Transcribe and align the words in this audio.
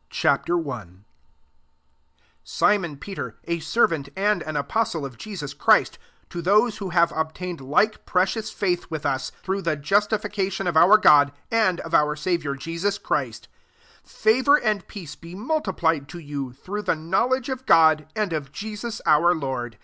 * 0.00 0.10
CHAP. 0.10 0.44
I. 0.50 0.52
1 0.52 1.04
SIMON 2.44 2.98
Peter, 2.98 3.36
a 3.44 3.60
servant 3.60 4.10
and 4.14 4.42
an 4.42 4.54
apostle 4.54 5.06
of 5.06 5.16
Jesus 5.16 5.54
Christ, 5.54 5.98
to 6.28 6.42
those 6.42 6.76
who 6.76 6.90
have 6.90 7.10
obtained 7.12 7.62
like 7.62 8.04
precious 8.04 8.50
faith 8.50 8.90
with 8.90 9.06
us, 9.06 9.32
through 9.42 9.62
the 9.62 9.76
justification 9.76 10.66
of* 10.66 10.76
our 10.76 10.98
God, 10.98 11.32
and 11.50 11.80
of 11.80 11.94
our 11.94 12.14
Saviour 12.14 12.56
Jesus 12.56 12.98
Christ: 12.98 13.48
2 14.04 14.08
favour 14.10 14.56
and 14.58 14.86
peace 14.86 15.14
be 15.14 15.34
multi 15.34 15.72
plied 15.72 16.10
to 16.10 16.18
you, 16.18 16.52
through 16.52 16.82
the 16.82 16.94
know 16.94 17.28
ledge 17.28 17.48
of 17.48 17.64
God, 17.64 18.06
and 18.14 18.34
of 18.34 18.52
Jesus 18.52 19.00
our 19.06 19.34
Lord. 19.34 19.78